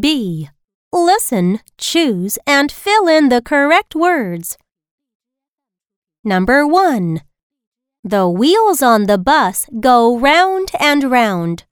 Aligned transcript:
B. 0.00 0.48
Listen, 0.92 1.60
choose, 1.76 2.38
and 2.46 2.72
fill 2.72 3.08
in 3.08 3.28
the 3.28 3.42
correct 3.42 3.94
words. 3.94 4.56
Number 6.24 6.66
1. 6.66 7.22
The 8.04 8.28
wheels 8.28 8.82
on 8.82 9.04
the 9.04 9.18
bus 9.18 9.66
go 9.80 10.18
round 10.18 10.70
and 10.78 11.04
round. 11.04 11.64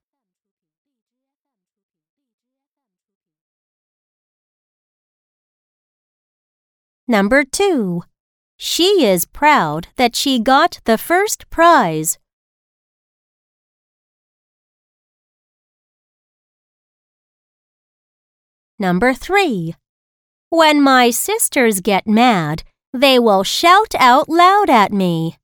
Number 7.08 7.44
2. 7.44 8.02
She 8.56 9.04
is 9.04 9.26
proud 9.26 9.88
that 9.96 10.16
she 10.16 10.40
got 10.40 10.80
the 10.84 10.98
first 10.98 11.48
prize. 11.50 12.18
Number 18.78 19.14
3. 19.14 19.74
When 20.50 20.82
my 20.82 21.10
sisters 21.10 21.80
get 21.80 22.06
mad, 22.06 22.62
they 22.92 23.18
will 23.18 23.42
shout 23.42 23.94
out 23.98 24.28
loud 24.28 24.68
at 24.68 24.92
me. 24.92 25.38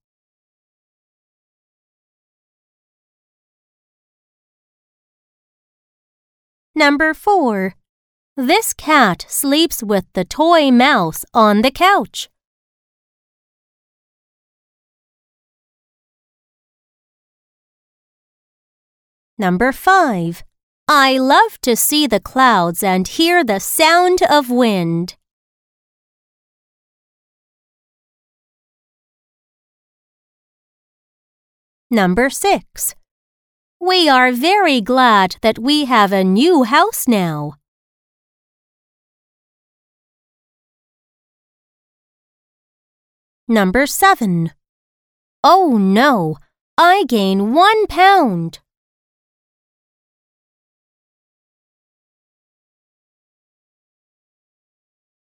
Number 6.74 7.14
4. 7.14 7.74
This 8.36 8.74
cat 8.74 9.26
sleeps 9.28 9.82
with 9.82 10.04
the 10.12 10.24
toy 10.24 10.70
mouse 10.70 11.24
on 11.32 11.62
the 11.62 11.70
couch. 11.70 12.28
Number 19.38 19.72
5. 19.72 20.44
I 20.88 21.16
love 21.16 21.60
to 21.62 21.76
see 21.76 22.06
the 22.06 22.20
clouds 22.20 22.82
and 22.82 23.06
hear 23.06 23.44
the 23.44 23.60
sound 23.60 24.20
of 24.28 24.50
wind. 24.50 25.16
Number 31.90 32.30
6. 32.30 32.94
We 33.78 34.08
are 34.08 34.32
very 34.32 34.80
glad 34.80 35.36
that 35.42 35.58
we 35.58 35.84
have 35.84 36.10
a 36.10 36.24
new 36.24 36.64
house 36.64 37.06
now. 37.06 37.56
Number 43.46 43.86
7. 43.86 44.52
Oh 45.44 45.76
no, 45.76 46.38
I 46.78 47.04
gain 47.06 47.52
one 47.52 47.86
pound. 47.88 48.61